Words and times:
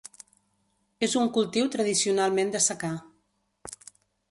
És 1.07 1.13
un 1.19 1.29
cultiu 1.35 1.69
tradicionalment 1.77 2.57
de 2.57 2.65
secà. 2.71 2.93